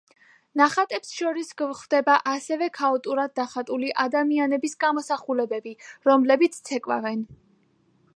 ნახატებს 0.59 1.09
შორის 1.17 1.49
გვხდება 1.61 2.15
ასევე 2.31 2.69
ქაოტურად 2.77 3.35
დახატული 3.41 3.91
ადამიანების 4.05 4.75
გამოსახულებები, 4.85 5.75
რომლებიც 6.11 6.59
ცეკვავენ. 6.71 7.23